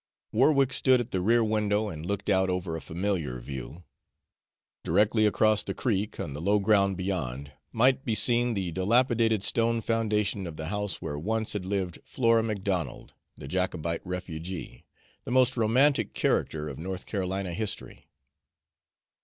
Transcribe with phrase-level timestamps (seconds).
[0.31, 3.83] Warwick stood at the rear window and looked out over a familiar view.
[4.83, 9.79] Directly across the creek, on the low ground beyond, might be seen the dilapidated stone
[9.79, 14.85] foundation of the house where once had lived Flora Macdonald, the Jacobite refugee,
[15.23, 18.09] the most romantic character of North Carolina history.